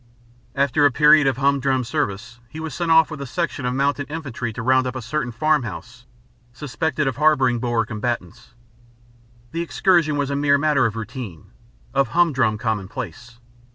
After 0.55 0.83
a 0.83 0.91
period 0.91 1.27
of 1.27 1.37
humdrum 1.37 1.83
service 1.83 2.39
he 2.49 2.59
was 2.59 2.73
sent 2.73 2.89
off 2.89 3.11
with 3.11 3.21
a 3.21 3.27
section 3.27 3.67
of 3.67 3.75
mounted 3.75 4.09
infantry 4.09 4.51
to 4.53 4.63
round 4.63 4.87
up 4.87 4.95
a 4.95 4.99
certain 5.03 5.31
farm 5.31 5.61
house 5.61 6.07
suspected 6.53 7.05
of 7.05 7.17
harbouring 7.17 7.59
Boer 7.59 7.85
combatants. 7.85 8.55
The 9.51 9.61
excursion 9.61 10.17
was 10.17 10.31
a 10.31 10.35
mere 10.35 10.57
matter 10.57 10.87
of 10.87 10.95
routine 10.95 11.51
of 11.93 12.07
humdrum 12.07 12.57
commonplace. 12.57 13.37